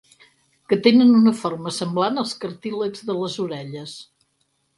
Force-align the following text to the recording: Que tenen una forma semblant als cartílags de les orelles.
Que 0.71 0.77
tenen 0.87 1.11
una 1.19 1.33
forma 1.41 1.73
semblant 1.75 2.17
als 2.23 2.33
cartílags 2.45 3.05
de 3.11 3.19
les 3.21 3.37
orelles. 3.45 3.95